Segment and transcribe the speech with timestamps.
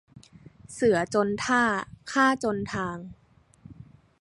[0.73, 1.63] เสือจนท่า
[2.11, 2.97] ข้าจนทาง